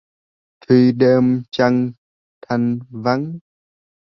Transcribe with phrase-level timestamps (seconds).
[0.67, 1.91] Khi đêm trăng
[2.47, 3.39] thanh vắng.